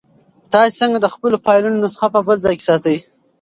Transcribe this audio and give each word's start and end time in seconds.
تاسو 0.51 0.75
څنګه 0.81 0.97
د 1.01 1.07
خپلو 1.13 1.35
فایلونو 1.45 1.81
نسخه 1.83 2.07
په 2.15 2.19
بل 2.27 2.37
ځای 2.45 2.55
کې 2.57 2.65
ساتئ؟ 2.69 2.97